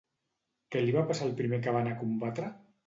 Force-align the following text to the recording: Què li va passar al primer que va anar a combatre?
Què 0.75 0.81
li 0.85 0.95
va 0.95 1.03
passar 1.11 1.29
al 1.29 1.37
primer 1.43 1.61
que 1.67 1.77
va 1.79 1.85
anar 1.87 1.97
a 1.97 2.03
combatre? 2.03 2.53